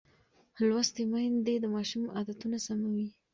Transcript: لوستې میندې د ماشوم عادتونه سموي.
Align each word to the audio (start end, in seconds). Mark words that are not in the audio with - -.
لوستې 0.67 1.03
میندې 1.11 1.55
د 1.59 1.65
ماشوم 1.75 2.03
عادتونه 2.15 2.57
سموي. 2.65 3.07